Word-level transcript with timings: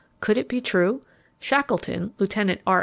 Could 0.19 0.35
it 0.35 0.49
be 0.49 0.61
true? 0.61 1.03
Shackleton, 1.39 2.15
Lieutenant 2.17 2.61
R. 2.65 2.79